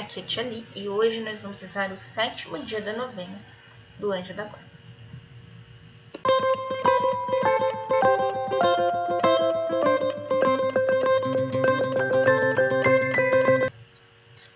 aqui 0.00 0.20
é 0.20 0.22
Tia 0.22 0.42
Li 0.42 0.66
e 0.74 0.88
hoje 0.88 1.20
nós 1.20 1.42
vamos 1.42 1.60
rezar 1.60 1.92
o 1.92 1.98
sétimo 1.98 2.58
dia 2.64 2.80
da 2.80 2.94
novena 2.94 3.38
do 3.98 4.10
Anjo 4.10 4.32
da 4.32 4.44
Guarda. 4.44 4.70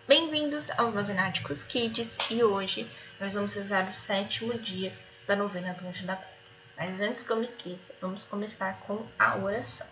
Bem-vindos 0.08 0.70
aos 0.78 0.94
Novenáticos 0.94 1.62
Kids 1.62 2.16
e 2.30 2.42
hoje 2.42 2.90
nós 3.20 3.34
vamos 3.34 3.54
rezar 3.54 3.86
o 3.88 3.92
sétimo 3.92 4.58
dia 4.58 4.96
da 5.26 5.36
novena 5.36 5.74
do 5.74 5.86
Anjo 5.86 6.06
da 6.06 6.14
Guarda. 6.14 6.34
Mas 6.76 7.00
antes 7.00 7.22
que 7.22 7.30
eu 7.30 7.36
me 7.36 7.44
esqueça, 7.44 7.94
vamos 8.00 8.24
começar 8.24 8.80
com 8.80 9.06
a 9.18 9.36
oração. 9.36 9.86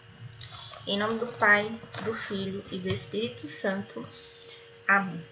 Em 0.86 0.98
nome 0.98 1.18
do 1.18 1.26
Pai, 1.26 1.70
do 2.04 2.14
Filho 2.14 2.64
e 2.72 2.78
do 2.78 2.88
Espírito 2.88 3.46
Santo. 3.48 4.04
Amém. 4.88 5.31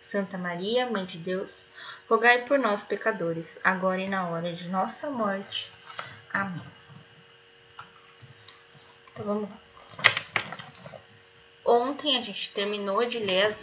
Santa 0.00 0.38
Maria, 0.38 0.88
Mãe 0.88 1.04
de 1.04 1.18
Deus, 1.18 1.62
rogai 2.08 2.44
por 2.44 2.58
nós, 2.58 2.82
pecadores, 2.82 3.58
agora 3.62 4.00
e 4.00 4.08
na 4.08 4.28
hora 4.28 4.52
de 4.52 4.68
nossa 4.68 5.10
morte. 5.10 5.72
Amém. 6.32 6.62
Então 9.12 9.24
vamos 9.24 9.50
lá. 9.50 9.60
Ontem 11.64 12.18
a 12.18 12.22
gente 12.22 12.52
terminou 12.52 13.06
de 13.06 13.18
ler 13.18 13.46
as 13.46 13.56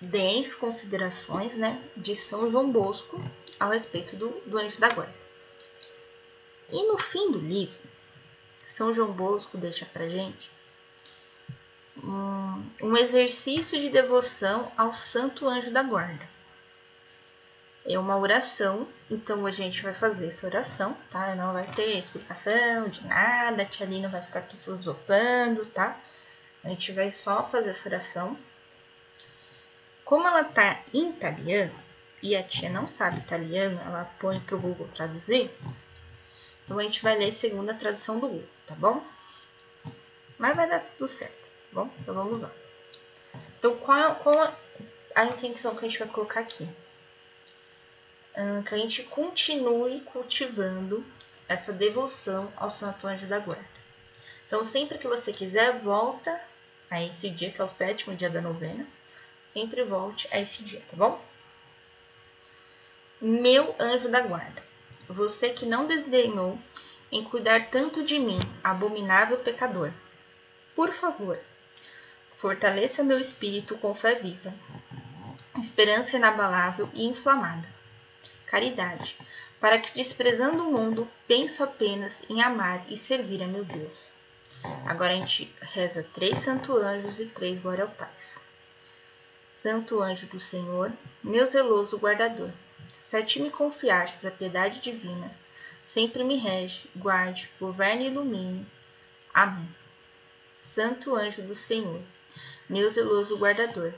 10 0.00 0.54
considerações 0.56 1.56
né, 1.56 1.80
de 1.96 2.16
São 2.16 2.50
João 2.50 2.72
Bosco 2.72 3.22
ao 3.60 3.70
respeito 3.70 4.16
do, 4.16 4.30
do 4.46 4.58
anjo 4.58 4.80
da 4.80 4.88
guarda. 4.88 5.14
E 6.70 6.88
no 6.88 6.98
fim 6.98 7.30
do 7.30 7.38
livro, 7.38 7.78
São 8.66 8.92
João 8.92 9.12
Bosco 9.12 9.56
deixa 9.58 9.86
pra 9.86 10.08
gente 10.08 10.50
um, 12.02 12.41
um 12.82 12.96
exercício 12.96 13.80
de 13.80 13.88
devoção 13.88 14.70
ao 14.76 14.92
Santo 14.92 15.46
Anjo 15.46 15.70
da 15.70 15.82
Guarda. 15.82 16.28
É 17.84 17.98
uma 17.98 18.16
oração, 18.16 18.86
então 19.10 19.44
a 19.44 19.50
gente 19.50 19.82
vai 19.82 19.92
fazer 19.92 20.28
essa 20.28 20.46
oração, 20.46 20.96
tá? 21.10 21.34
Não 21.34 21.52
vai 21.52 21.66
ter 21.72 21.98
explicação 21.98 22.88
de 22.88 23.04
nada, 23.06 23.62
a 23.62 23.66
tia 23.66 23.86
Lina 23.86 24.08
vai 24.08 24.22
ficar 24.22 24.38
aqui 24.38 24.56
filosofando, 24.56 25.66
tá? 25.66 25.98
A 26.62 26.68
gente 26.68 26.92
vai 26.92 27.10
só 27.10 27.48
fazer 27.48 27.70
essa 27.70 27.88
oração. 27.88 28.38
Como 30.04 30.28
ela 30.28 30.44
tá 30.44 30.80
em 30.94 31.10
italiano 31.10 31.74
e 32.22 32.36
a 32.36 32.42
tia 32.42 32.70
não 32.70 32.86
sabe 32.86 33.18
italiano, 33.18 33.80
ela 33.84 34.04
põe 34.20 34.38
pro 34.38 34.60
Google 34.60 34.88
traduzir. 34.94 35.50
Então 36.64 36.78
a 36.78 36.82
gente 36.84 37.02
vai 37.02 37.18
ler 37.18 37.32
segundo 37.32 37.70
a 37.70 37.74
tradução 37.74 38.20
do 38.20 38.28
Google, 38.28 38.48
tá 38.64 38.76
bom? 38.76 39.04
Mas 40.38 40.54
vai 40.54 40.68
dar 40.68 40.80
tudo 40.80 41.08
certo. 41.08 41.41
Bom, 41.72 41.90
então 42.00 42.14
vamos 42.14 42.40
lá. 42.40 42.50
Então, 43.58 43.76
qual, 43.78 44.16
qual 44.16 44.54
a 45.14 45.24
intenção 45.24 45.74
que 45.74 45.84
a 45.84 45.88
gente 45.88 45.98
vai 45.98 46.08
colocar 46.08 46.40
aqui? 46.40 46.68
que 48.66 48.74
a 48.74 48.78
gente 48.78 49.02
continue 49.04 50.00
cultivando 50.00 51.04
essa 51.46 51.70
devoção 51.70 52.50
ao 52.56 52.70
Santo 52.70 53.06
Anjo 53.06 53.26
da 53.26 53.38
Guarda. 53.38 53.64
Então, 54.46 54.64
sempre 54.64 54.96
que 54.96 55.06
você 55.06 55.32
quiser, 55.32 55.80
volta 55.80 56.40
a 56.90 57.02
esse 57.02 57.28
dia, 57.30 57.50
que 57.50 57.60
é 57.60 57.64
o 57.64 57.68
sétimo 57.68 58.16
dia 58.16 58.30
da 58.30 58.40
novena. 58.40 58.86
Sempre 59.46 59.82
volte 59.82 60.28
a 60.30 60.40
esse 60.40 60.62
dia, 60.62 60.82
tá 60.90 60.96
bom? 60.96 61.22
Meu 63.20 63.74
anjo 63.78 64.08
da 64.08 64.20
guarda, 64.20 64.62
você 65.06 65.50
que 65.50 65.64
não 65.64 65.86
desdenhou 65.86 66.58
em 67.10 67.22
cuidar 67.22 67.70
tanto 67.70 68.02
de 68.02 68.18
mim, 68.18 68.38
abominável 68.64 69.38
pecador, 69.38 69.92
por 70.74 70.92
favor, 70.92 71.38
Fortaleça 72.42 73.04
meu 73.04 73.20
espírito 73.20 73.78
com 73.78 73.94
fé 73.94 74.16
viva, 74.16 74.52
esperança 75.60 76.16
inabalável 76.16 76.90
e 76.92 77.06
inflamada. 77.06 77.68
Caridade, 78.46 79.16
para 79.60 79.78
que, 79.78 79.94
desprezando 79.94 80.66
o 80.66 80.72
mundo, 80.72 81.08
penso 81.28 81.62
apenas 81.62 82.24
em 82.28 82.42
amar 82.42 82.84
e 82.88 82.98
servir 82.98 83.44
a 83.44 83.46
meu 83.46 83.64
Deus. 83.64 84.10
Agora 84.84 85.12
a 85.12 85.16
gente 85.18 85.54
reza 85.60 86.04
três 86.12 86.40
santo 86.40 86.76
anjos 86.76 87.20
e 87.20 87.26
três 87.26 87.60
glória 87.60 87.84
ao 87.84 87.90
Pai. 87.90 88.10
Santo 89.54 90.02
anjo 90.02 90.26
do 90.26 90.40
Senhor, 90.40 90.92
meu 91.22 91.46
zeloso 91.46 91.96
guardador, 91.96 92.50
se 93.04 93.16
a 93.16 93.24
ti 93.24 93.40
me 93.40 93.50
confiastes 93.50 94.24
a 94.24 94.32
piedade 94.32 94.80
divina, 94.80 95.30
sempre 95.86 96.24
me 96.24 96.38
rege, 96.38 96.90
guarde, 96.96 97.48
governe 97.60 98.06
e 98.06 98.08
ilumine. 98.08 98.66
Amém. 99.32 99.68
Santo 100.58 101.14
anjo 101.14 101.42
do 101.42 101.54
Senhor, 101.54 102.02
meu 102.68 102.88
zeloso 102.88 103.36
guardador. 103.36 103.92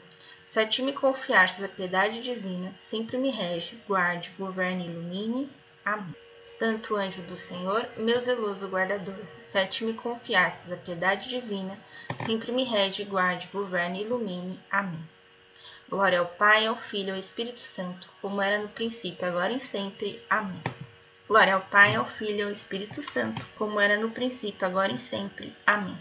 Se 0.46 0.60
a 0.60 0.66
ti 0.66 0.82
me 0.82 0.92
confiastes 0.92 1.64
a 1.64 1.68
piedade 1.68 2.22
divina, 2.22 2.74
sempre 2.78 3.16
me 3.16 3.30
rege, 3.30 3.76
guarde, 3.86 4.32
governe 4.38 4.86
e 4.86 4.90
ilumine. 4.90 5.50
Amém. 5.84 6.14
Santo 6.44 6.94
anjo 6.94 7.22
do 7.22 7.36
Senhor, 7.36 7.88
meu 7.96 8.20
zeloso 8.20 8.68
guardador, 8.68 9.18
se 9.40 9.58
a 9.58 9.66
ti 9.66 9.82
me 9.82 9.94
confiastes 9.94 10.70
a 10.70 10.76
piedade 10.76 11.28
divina, 11.28 11.78
sempre 12.20 12.52
me 12.52 12.64
rege, 12.64 13.02
guarde, 13.04 13.48
governe 13.50 14.00
e 14.00 14.04
ilumine. 14.04 14.60
Amém. 14.70 15.02
Glória 15.88 16.18
ao 16.18 16.26
Pai, 16.26 16.66
ao 16.66 16.76
Filho 16.76 17.08
e 17.08 17.12
ao 17.12 17.16
Espírito 17.16 17.62
Santo, 17.62 18.10
como 18.20 18.42
era 18.42 18.58
no 18.58 18.68
princípio, 18.68 19.26
agora 19.26 19.54
e 19.54 19.60
sempre. 19.60 20.22
Amém. 20.28 20.60
Glória 21.26 21.54
ao 21.54 21.62
Pai, 21.62 21.94
ao 21.94 22.04
Filho 22.04 22.40
e 22.40 22.42
ao 22.42 22.50
Espírito 22.50 23.02
Santo, 23.02 23.44
como 23.56 23.80
era 23.80 23.96
no 23.98 24.10
princípio, 24.10 24.66
agora 24.66 24.92
e 24.92 24.98
sempre. 24.98 25.56
Amém. 25.66 25.98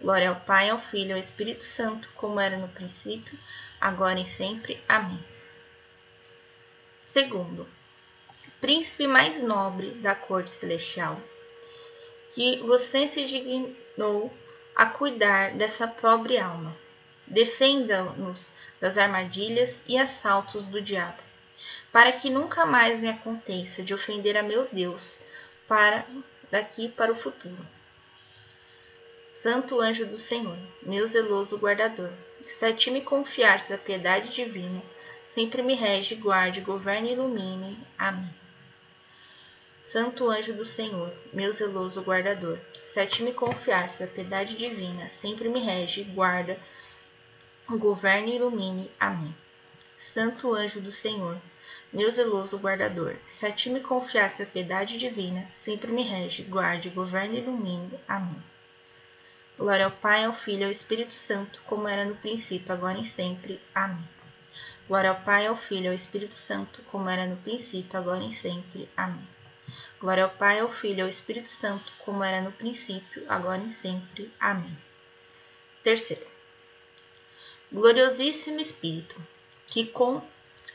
Glória 0.00 0.28
ao 0.28 0.36
Pai, 0.36 0.70
ao 0.70 0.78
Filho 0.78 1.10
e 1.10 1.12
ao 1.14 1.18
Espírito 1.18 1.64
Santo, 1.64 2.08
como 2.14 2.38
era 2.38 2.56
no 2.56 2.68
princípio, 2.68 3.36
agora 3.80 4.20
e 4.20 4.24
sempre. 4.24 4.80
Amém. 4.88 5.18
Segundo, 7.04 7.66
príncipe 8.60 9.08
mais 9.08 9.42
nobre 9.42 9.90
da 9.94 10.14
corte 10.14 10.50
celestial, 10.50 11.20
que 12.30 12.58
você 12.58 13.08
se 13.08 13.26
dignou 13.26 14.32
a 14.76 14.86
cuidar 14.86 15.54
dessa 15.54 15.88
pobre 15.88 16.38
alma. 16.38 16.76
Defenda-nos 17.26 18.52
das 18.80 18.96
armadilhas 18.96 19.84
e 19.88 19.98
assaltos 19.98 20.66
do 20.66 20.80
diabo, 20.80 21.20
para 21.90 22.12
que 22.12 22.30
nunca 22.30 22.64
mais 22.64 23.00
me 23.00 23.08
aconteça 23.08 23.82
de 23.82 23.92
ofender 23.92 24.36
a 24.36 24.44
meu 24.44 24.68
Deus 24.70 25.18
para 25.66 26.06
daqui 26.52 26.88
para 26.88 27.10
o 27.10 27.16
futuro 27.16 27.77
Santo 29.40 29.80
anjo 29.80 30.04
do 30.04 30.18
Senhor, 30.18 30.58
meu 30.82 31.06
zeloso 31.06 31.56
guardador, 31.56 32.10
se 32.48 32.66
a 32.66 32.74
ti 32.74 32.90
me 32.90 33.00
confiastes 33.00 33.70
a 33.70 33.78
piedade 33.78 34.34
divina, 34.34 34.82
sempre 35.28 35.62
me 35.62 35.74
rege, 35.74 36.16
guarde, 36.16 36.60
governe 36.60 37.10
e 37.10 37.12
ilumine. 37.12 37.78
Amém. 37.96 38.34
Santo 39.84 40.28
anjo 40.28 40.52
do 40.54 40.64
Senhor, 40.64 41.14
meu 41.32 41.52
zeloso 41.52 42.02
guardador, 42.02 42.58
se 42.82 42.98
a 42.98 43.06
ti 43.06 43.22
me 43.22 43.32
confiastes 43.32 44.02
a 44.02 44.08
piedade 44.08 44.56
divina, 44.56 45.08
sempre 45.08 45.48
me 45.48 45.60
rege, 45.60 46.02
guarda, 46.02 46.58
governe 47.68 48.32
e 48.32 48.36
ilumine. 48.38 48.90
Amém. 48.98 49.32
Santo 49.96 50.52
anjo 50.52 50.80
do 50.80 50.90
Senhor, 50.90 51.40
meu 51.92 52.10
zeloso 52.10 52.58
guardador, 52.58 53.14
se 53.24 53.46
a 53.46 53.52
ti 53.52 53.70
me 53.70 53.78
confiastes 53.78 54.40
a 54.40 54.46
piedade 54.46 54.98
divina, 54.98 55.48
sempre 55.54 55.92
me 55.92 56.02
rege, 56.02 56.42
guarde, 56.42 56.90
governe 56.90 57.36
e 57.36 57.40
ilumine. 57.40 58.00
Amém. 58.08 58.42
Glória 59.58 59.86
ao 59.86 59.90
Pai, 59.90 60.24
ao 60.24 60.32
Filho 60.32 60.60
e 60.60 60.64
ao 60.66 60.70
Espírito 60.70 61.12
Santo, 61.12 61.60
como 61.66 61.88
era 61.88 62.04
no 62.04 62.14
princípio, 62.14 62.72
agora 62.72 62.96
e 62.96 63.04
sempre. 63.04 63.60
Amém. 63.74 64.08
Glória 64.86 65.10
ao 65.10 65.20
Pai, 65.20 65.48
ao 65.48 65.56
Filho 65.56 65.86
e 65.86 65.88
ao 65.88 65.94
Espírito 65.94 66.36
Santo, 66.36 66.80
como 66.92 67.08
era 67.08 67.26
no 67.26 67.36
princípio, 67.38 67.98
agora 67.98 68.22
e 68.22 68.32
sempre. 68.32 68.88
Amém. 68.96 69.26
Glória 70.00 70.22
ao 70.22 70.30
Pai, 70.30 70.60
ao 70.60 70.70
Filho 70.70 70.98
e 70.98 71.02
ao 71.02 71.08
Espírito 71.08 71.48
Santo, 71.48 71.92
como 71.98 72.22
era 72.22 72.40
no 72.40 72.52
princípio, 72.52 73.24
agora 73.28 73.60
e 73.60 73.68
sempre. 73.68 74.32
Amém. 74.38 74.78
Terceiro. 75.82 76.24
Gloriosíssimo 77.72 78.60
Espírito, 78.60 79.20
que 79.66 79.86
com 79.86 80.22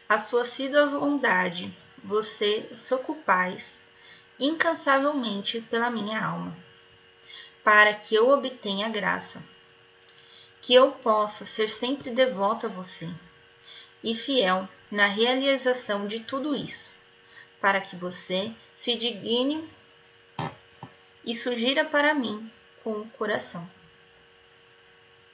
a 0.09 0.19
sua 0.19 0.41
assídua 0.41 0.87
bondade 0.87 1.73
você 2.03 2.69
se 2.75 2.93
ocupais 2.93 3.77
incansavelmente 4.37 5.61
pela 5.61 5.89
minha 5.89 6.21
alma, 6.21 6.53
para 7.63 7.93
que 7.93 8.13
eu 8.13 8.29
obtenha 8.29 8.89
graça, 8.89 9.41
que 10.61 10.73
eu 10.73 10.91
possa 10.91 11.45
ser 11.45 11.69
sempre 11.69 12.11
devoto 12.11 12.65
a 12.65 12.69
você 12.69 13.09
e 14.03 14.13
fiel 14.13 14.67
na 14.91 15.07
realização 15.07 16.07
de 16.07 16.19
tudo 16.19 16.55
isso, 16.55 16.91
para 17.61 17.79
que 17.79 17.95
você 17.95 18.51
se 18.75 18.95
digne 18.95 19.67
e 21.25 21.33
sugira 21.33 21.85
para 21.85 22.13
mim 22.13 22.51
com 22.83 22.91
o 22.91 23.09
coração. 23.11 23.69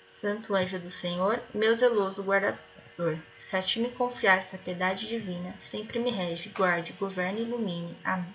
Santo 0.08 0.54
anjo 0.54 0.78
do 0.78 0.92
Senhor, 0.92 1.42
meu 1.54 1.76
zeloso 1.76 2.22
guardador, 2.22 3.18
se 3.38 3.56
a 3.56 3.62
ti 3.62 3.80
me 3.80 3.90
confiaste 3.90 4.56
a 4.56 4.60
piedade 4.60 5.08
divina, 5.08 5.56
sempre 5.60 5.98
me 5.98 6.12
rege, 6.12 6.50
guarde, 6.50 6.94
governe 6.94 7.40
e 7.40 7.44
ilumine. 7.44 7.98
Amém. 8.04 8.34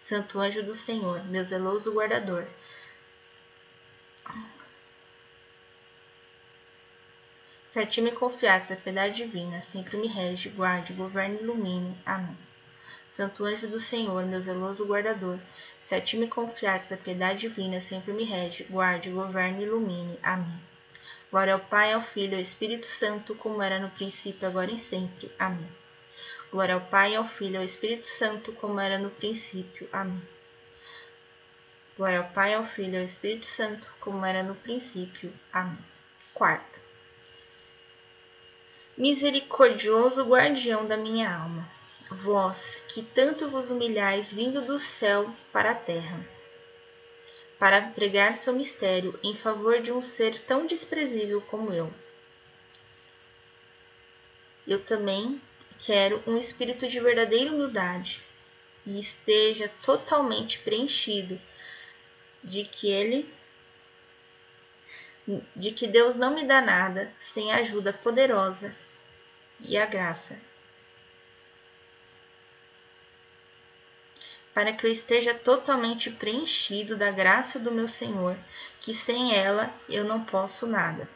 Santo 0.00 0.38
anjo 0.38 0.62
do 0.62 0.74
Senhor, 0.74 1.24
meu 1.24 1.44
zeloso 1.44 1.92
guardador, 1.92 2.46
Se 7.64 7.80
a 7.80 7.86
ti 7.86 8.00
me 8.00 8.10
confiaste 8.10 8.72
a 8.72 8.76
piedade 8.76 9.16
divina, 9.16 9.60
sempre 9.60 9.98
me 9.98 10.08
rege, 10.08 10.48
guarde, 10.48 10.94
governe 10.94 11.38
ilumine. 11.38 11.94
Amém. 12.06 12.36
Santo 13.06 13.44
anjo 13.44 13.68
do 13.68 13.78
Senhor, 13.78 14.24
meu 14.24 14.40
zeloso 14.40 14.86
guardador, 14.86 15.38
se 15.78 15.94
a 15.94 16.00
ti 16.00 16.16
me 16.16 16.26
confiaste 16.28 16.94
a 16.94 16.96
piedade 16.96 17.40
divina, 17.40 17.78
sempre 17.80 18.14
me 18.14 18.24
rege, 18.24 18.64
guarde, 18.64 19.10
governe 19.10 19.64
ilumine. 19.64 20.18
Amém. 20.22 20.60
Glória 21.30 21.52
ao 21.52 21.60
Pai, 21.60 21.92
ao 21.92 22.00
Filho 22.00 22.32
e 22.32 22.36
ao 22.36 22.40
Espírito 22.40 22.86
Santo, 22.86 23.34
como 23.34 23.60
era 23.60 23.78
no 23.78 23.90
princípio, 23.90 24.48
agora 24.48 24.70
e 24.70 24.78
sempre. 24.78 25.30
Amém. 25.38 25.68
Glória 26.50 26.74
ao 26.74 26.80
Pai, 26.80 27.14
ao 27.16 27.28
Filho 27.28 27.54
e 27.54 27.58
ao 27.58 27.64
Espírito 27.64 28.06
Santo, 28.06 28.50
como 28.54 28.80
era 28.80 28.98
no 28.98 29.10
princípio. 29.10 29.86
Amém. 29.92 30.22
Glória 31.98 32.20
ao 32.20 32.28
Pai, 32.28 32.54
ao 32.54 32.62
Filho 32.62 32.94
e 32.94 32.98
ao 32.98 33.02
Espírito 33.02 33.44
Santo, 33.44 33.92
como 33.98 34.24
era 34.24 34.40
no 34.40 34.54
princípio. 34.54 35.32
Amém. 35.52 35.84
Quarta. 36.32 36.78
Misericordioso 38.96 40.24
guardião 40.24 40.86
da 40.86 40.96
minha 40.96 41.28
alma, 41.28 41.68
vós 42.08 42.84
que 42.86 43.02
tanto 43.02 43.48
vos 43.48 43.68
humilhais 43.70 44.32
vindo 44.32 44.62
do 44.62 44.78
céu 44.78 45.28
para 45.52 45.72
a 45.72 45.74
terra, 45.74 46.24
para 47.58 47.82
pregar 47.82 48.36
seu 48.36 48.52
mistério 48.52 49.18
em 49.20 49.34
favor 49.34 49.80
de 49.80 49.90
um 49.90 50.00
ser 50.00 50.38
tão 50.38 50.66
desprezível 50.66 51.40
como 51.40 51.72
eu. 51.72 51.92
Eu 54.64 54.84
também 54.84 55.42
quero 55.80 56.22
um 56.28 56.36
espírito 56.36 56.86
de 56.86 57.00
verdadeira 57.00 57.50
humildade 57.50 58.22
e 58.86 59.00
esteja 59.00 59.68
totalmente 59.82 60.60
preenchido 60.60 61.40
de 62.42 62.64
que 62.64 62.90
ele 62.90 63.32
de 65.54 65.72
que 65.72 65.86
Deus 65.86 66.16
não 66.16 66.34
me 66.34 66.46
dá 66.46 66.60
nada 66.60 67.12
sem 67.18 67.52
a 67.52 67.56
ajuda 67.56 67.92
poderosa 67.92 68.74
e 69.60 69.76
a 69.76 69.84
graça. 69.84 70.38
Para 74.54 74.72
que 74.72 74.86
eu 74.86 74.90
esteja 74.90 75.34
totalmente 75.34 76.10
preenchido 76.10 76.96
da 76.96 77.10
graça 77.10 77.58
do 77.58 77.70
meu 77.70 77.86
Senhor, 77.86 78.36
que 78.80 78.94
sem 78.94 79.36
ela 79.36 79.72
eu 79.88 80.04
não 80.04 80.24
posso 80.24 80.66
nada. 80.66 81.08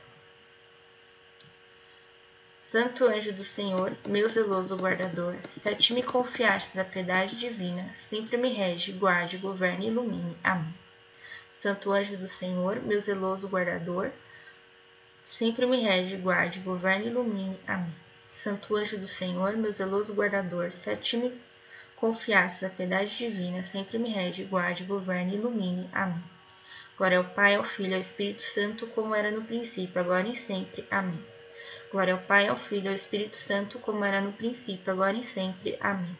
Santo 2.60 3.04
anjo 3.04 3.32
do 3.32 3.44
Senhor, 3.44 3.94
meu 4.06 4.28
zeloso 4.30 4.76
guardador, 4.76 5.36
se 5.50 5.68
a 5.68 5.74
ti 5.74 5.92
me 5.92 6.02
confiastes 6.02 6.78
a 6.78 6.84
piedade 6.84 7.36
divina, 7.36 7.92
sempre 7.94 8.36
me 8.36 8.48
rege, 8.48 8.92
guarde, 8.92 9.36
governe 9.36 9.86
e 9.86 9.88
ilumine. 9.88 10.38
Amém. 10.42 10.72
Santo 11.54 11.92
anjo 11.92 12.16
do 12.16 12.28
Senhor, 12.28 12.80
meu 12.82 13.00
zeloso 13.00 13.48
guardador, 13.48 14.10
sempre 15.24 15.66
me 15.66 15.80
rege, 15.80 16.16
guarde, 16.16 16.60
governe 16.60 17.06
e 17.06 17.08
ilumine. 17.08 17.60
Amém. 17.66 17.94
Santo 18.28 18.74
anjo 18.74 18.96
do 18.98 19.06
Senhor, 19.06 19.56
meu 19.56 19.72
zeloso 19.72 20.14
guardador, 20.14 20.72
se 20.72 20.90
a 20.90 20.96
ti 20.96 21.16
me 21.16 21.40
confiasses 21.96 22.64
a 22.64 22.70
piedade 22.70 23.16
divina, 23.16 23.62
sempre 23.62 23.98
me 23.98 24.10
rege, 24.10 24.44
guarde, 24.44 24.84
governe 24.84 25.34
e 25.34 25.36
ilumine. 25.36 25.88
Amém. 25.92 26.22
Glória 26.96 27.18
ao 27.18 27.24
Pai, 27.24 27.54
ao 27.54 27.64
Filho 27.64 27.90
e 27.90 27.94
ao 27.94 28.00
Espírito 28.00 28.42
Santo, 28.42 28.86
como 28.88 29.14
era 29.14 29.30
no 29.30 29.44
princípio, 29.44 30.00
agora 30.00 30.26
e 30.26 30.34
sempre. 30.34 30.86
Amém. 30.90 31.22
Glória 31.90 32.14
ao 32.14 32.20
Pai, 32.20 32.48
ao 32.48 32.56
Filho 32.56 32.86
e 32.86 32.88
ao 32.88 32.94
Espírito 32.94 33.36
Santo, 33.36 33.78
como 33.78 34.04
era 34.04 34.20
no 34.20 34.32
princípio, 34.32 34.90
agora 34.90 35.16
e 35.16 35.22
sempre. 35.22 35.76
Amém. 35.80 36.16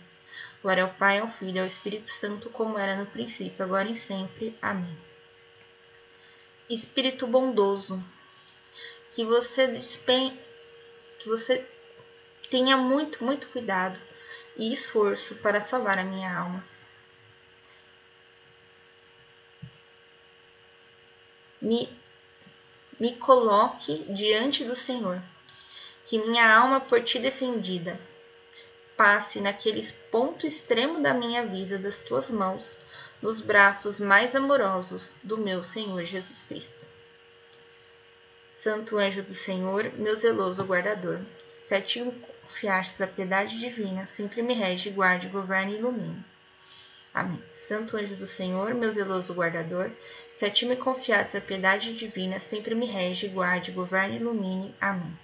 Glória 0.63 0.85
ao 0.85 0.91
Pai, 0.91 1.19
ao 1.19 1.29
Filho 1.29 1.57
e 1.57 1.61
ao 1.61 1.67
Espírito 1.67 2.09
Santo, 2.09 2.51
como 2.51 2.79
era 2.79 2.95
no 2.97 3.07
princípio, 3.07 3.65
agora 3.65 3.89
e 3.89 3.97
sempre. 3.97 4.57
Amém. 4.63 5.12
Espírito 6.73 7.27
bondoso, 7.27 8.03
que 9.11 9.25
você 9.25 9.67
despen... 9.67 10.39
que 11.19 11.29
você 11.29 11.69
tenha 12.51 12.77
muito, 12.77 13.25
muito 13.25 13.49
cuidado 13.49 14.01
e 14.57 14.73
esforço 14.73 15.37
para 15.37 15.61
salvar 15.61 15.99
a 15.99 16.05
minha 16.05 16.35
alma. 16.35 16.65
Me, 21.61 21.89
me 22.99 23.15
coloque 23.17 24.05
diante 24.13 24.65
do 24.65 24.75
Senhor, 24.75 25.23
que 26.05 26.19
minha 26.19 26.53
alma 26.53 26.81
por 26.81 27.03
ti 27.03 27.19
defendida 27.19 28.01
passe 28.97 29.41
naquele 29.41 29.87
ponto 30.11 30.47
extremo 30.47 31.01
da 31.01 31.15
minha 31.15 31.45
vida 31.47 31.79
das 31.79 32.01
tuas 32.01 32.31
mãos, 32.31 32.77
nos 33.23 33.41
braços 33.41 34.01
mais 34.01 34.35
amorosos 34.35 35.15
do 35.23 35.39
meu 35.39 35.63
Senhor 35.63 36.05
Jesus 36.05 36.43
Cristo. 36.43 36.85
Santo 38.53 38.99
anjo 38.99 39.23
do 39.23 39.35
Senhor, 39.35 39.93
meu 39.95 40.15
zeloso 40.17 40.65
guardador, 40.65 41.21
se 41.63 41.75
a 41.75 41.81
ti 41.81 42.05
confiastes 42.43 43.01
a 43.01 43.07
piedade 43.07 43.59
divina, 43.59 44.07
sempre 44.07 44.43
me 44.43 44.55
rege, 44.55 44.91
guarde, 44.91 45.29
governe 45.29 45.73
e 45.73 45.79
ilumine. 45.79 46.25
Amém. 47.15 47.43
Santo 47.55 47.97
anjo 47.97 48.17
do 48.17 48.27
Senhor, 48.27 48.75
meu 48.75 48.93
zeloso 48.93 49.35
guardador, 49.35 49.91
se 50.35 50.45
a 50.45 50.51
ti 50.51 50.67
me 50.67 50.77
confiasse 50.77 51.37
a 51.37 51.41
piedade 51.41 51.95
divina, 51.95 52.41
sempre 52.41 52.75
me 52.75 52.87
rege, 52.87 53.29
guarde, 53.29 53.71
governe 53.71 54.17
e 54.17 54.21
ilumine. 54.21 54.75
Amém. 54.81 55.17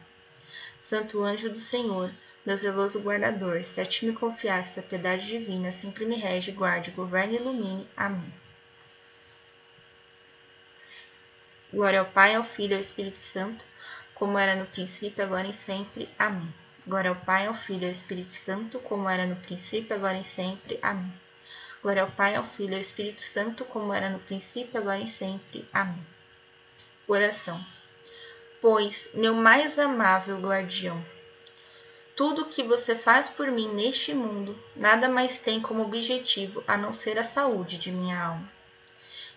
Santo 0.80 1.22
anjo 1.22 1.50
do 1.50 1.58
Senhor, 1.58 2.12
meu 2.46 2.56
zeloso 2.56 3.00
guardador, 3.00 3.62
se 3.64 3.80
a 3.80 3.84
ti 3.84 4.06
me 4.06 4.12
confiasse 4.12 4.80
a 4.80 4.82
piedade 4.82 5.26
divina, 5.26 5.72
sempre 5.72 6.06
me 6.06 6.16
rege, 6.16 6.52
guarde, 6.52 6.90
governe 6.90 7.34
e 7.34 7.40
ilumine. 7.40 7.86
Amém. 7.96 8.32
Glória 11.72 12.00
ao 12.00 12.06
Pai, 12.06 12.34
ao 12.34 12.42
Filho 12.42 12.72
e 12.72 12.74
ao 12.74 12.80
Espírito 12.80 13.20
Santo, 13.20 13.64
como 14.14 14.38
era 14.38 14.56
no 14.56 14.64
princípio, 14.64 15.22
agora 15.22 15.46
e 15.46 15.52
sempre. 15.52 16.08
Amém. 16.18 16.52
Glória 16.86 17.10
ao 17.10 17.16
Pai, 17.16 17.46
ao 17.46 17.52
Filho 17.52 17.82
e 17.82 17.84
ao 17.86 17.90
Espírito 17.92 18.32
Santo, 18.32 18.78
como 18.78 19.08
era 19.08 19.26
no 19.26 19.36
princípio, 19.36 19.94
agora 19.94 20.16
e 20.18 20.24
sempre. 20.24 20.78
Amém. 20.80 21.12
Glória 21.82 22.02
ao 22.02 22.10
Pai, 22.10 22.34
ao 22.34 22.42
Filho 22.42 22.72
e 22.72 22.74
ao 22.76 22.80
Espírito 22.80 23.20
Santo, 23.20 23.64
como 23.66 23.92
era 23.92 24.08
no 24.08 24.18
princípio, 24.20 24.80
agora 24.80 25.00
e 25.00 25.06
sempre. 25.06 25.68
Amém. 25.72 26.06
Oração. 27.06 27.64
Pois, 28.60 29.10
meu 29.12 29.34
mais 29.34 29.78
amável 29.78 30.40
guardião, 30.40 31.04
tudo 32.18 32.42
o 32.42 32.46
que 32.46 32.64
você 32.64 32.96
faz 32.96 33.28
por 33.28 33.48
mim 33.48 33.72
neste 33.72 34.12
mundo 34.12 34.60
nada 34.74 35.08
mais 35.08 35.38
tem 35.38 35.60
como 35.60 35.84
objetivo 35.84 36.64
a 36.66 36.76
não 36.76 36.92
ser 36.92 37.16
a 37.16 37.22
saúde 37.22 37.78
de 37.78 37.92
minha 37.92 38.20
alma. 38.20 38.52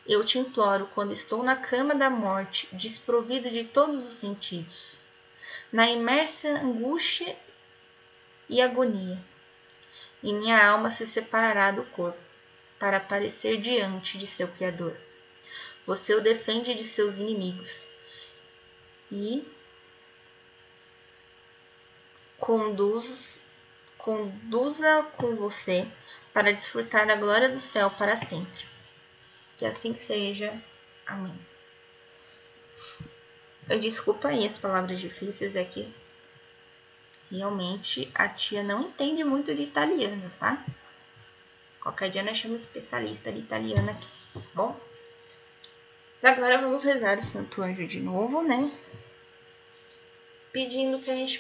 Eu 0.04 0.26
te 0.26 0.40
imploro 0.40 0.90
quando 0.96 1.14
estou 1.14 1.44
na 1.44 1.56
cama 1.56 1.94
da 1.94 2.10
morte, 2.10 2.68
desprovido 2.74 3.52
de 3.52 3.66
todos 3.66 4.08
os 4.08 4.16
sentidos 4.16 4.98
na 5.72 5.92
imersa 5.92 6.50
angústia 6.50 7.38
e 8.50 8.60
agonia. 8.60 9.24
E 10.24 10.34
minha 10.34 10.68
alma 10.68 10.90
se 10.90 11.06
separará 11.06 11.70
do 11.70 11.84
corpo, 11.84 12.18
para 12.80 12.98
aparecer 12.98 13.62
diante 13.62 14.18
de 14.18 14.26
seu 14.26 14.48
Criador. 14.48 14.98
Você 15.86 16.16
o 16.16 16.22
defende 16.22 16.74
de 16.74 16.84
seus 16.84 17.20
inimigos 17.20 17.86
e 19.12 19.46
conduz, 22.42 23.40
conduza 24.00 25.04
com 25.16 25.36
você 25.36 25.88
para 26.34 26.52
desfrutar 26.52 27.06
da 27.06 27.16
glória 27.16 27.48
do 27.48 27.60
céu 27.60 27.90
para 27.92 28.18
sempre. 28.18 28.66
Que 29.56 29.66
assim 29.66 29.96
seja. 29.96 30.52
Amém. 31.06 31.40
Desculpa 33.80 34.30
aí 34.30 34.46
as 34.46 34.58
palavras 34.58 35.00
difíceis 35.00 35.56
aqui. 35.56 35.94
Realmente 37.30 38.12
a 38.14 38.28
tia 38.28 38.64
não 38.64 38.82
entende 38.82 39.24
muito 39.24 39.54
de 39.54 39.62
italiano, 39.62 40.30
tá? 40.40 40.66
Qualquer 41.80 42.10
dia 42.10 42.24
nós 42.24 42.38
chamamos 42.38 42.64
especialista 42.64 43.32
de 43.32 43.40
italiano 43.40 43.92
aqui, 43.92 44.08
tá 44.34 44.42
bom? 44.54 44.80
Agora 46.24 46.60
vamos 46.60 46.84
rezar 46.84 47.18
o 47.18 47.24
Santo 47.24 47.62
Anjo 47.62 47.88
de 47.88 48.00
novo, 48.00 48.42
né? 48.42 48.72
Pedindo 50.52 51.00
que 51.00 51.10
a 51.10 51.16
gente 51.16 51.40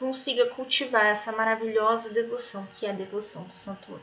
consiga 0.00 0.46
cultivar 0.46 1.04
essa 1.04 1.30
maravilhosa 1.30 2.08
devoção 2.08 2.66
que 2.72 2.86
é 2.86 2.90
a 2.90 2.94
devoção 2.94 3.44
do 3.44 3.52
Santo 3.52 3.92
Anjo. 3.92 4.02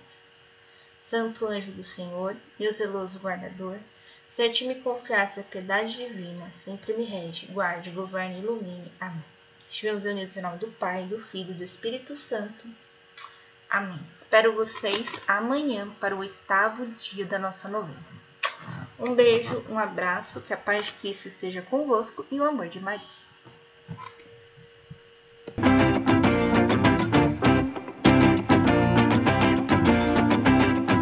Santo 1.02 1.48
Anjo 1.48 1.72
do 1.72 1.84
Senhor, 1.84 2.38
meu 2.60 2.72
zeloso 2.72 3.18
guardador, 3.18 3.80
se 4.24 4.44
a 4.44 4.52
ti 4.52 4.66
me 4.66 4.76
confiasse 4.76 5.40
a 5.40 5.44
piedade 5.44 5.98
divina, 5.98 6.52
sempre 6.54 6.94
me 6.94 7.04
rege, 7.04 7.48
guarde, 7.48 7.90
governe 7.90 8.36
e 8.36 8.44
ilumine. 8.44 8.92
Amém. 9.00 9.24
Estivemos 9.68 10.06
unidos 10.06 10.38
em 10.38 10.42
nome 10.42 10.60
do 10.60 10.68
Pai, 10.68 11.06
do 11.06 11.20
Filho 11.20 11.52
e 11.52 11.56
do 11.56 11.64
Espírito 11.64 12.16
Santo. 12.16 12.68
Amém. 13.68 14.00
Espero 14.14 14.54
vocês 14.54 15.20
amanhã 15.28 15.90
para 16.00 16.16
o 16.16 16.20
oitavo 16.20 16.86
dia 16.92 17.26
da 17.26 17.40
nossa 17.40 17.68
novena. 17.68 18.06
Um 19.00 19.16
beijo, 19.16 19.66
um 19.68 19.80
abraço, 19.80 20.42
que 20.42 20.54
a 20.54 20.58
paz 20.58 20.86
de 20.86 20.94
Cristo 20.94 21.28
esteja 21.28 21.62
convosco 21.62 22.26
e 22.30 22.40
o 22.40 22.44
amor 22.44 22.68
de 22.68 22.80
Maria. 22.80 23.27